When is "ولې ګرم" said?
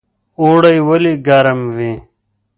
0.87-1.59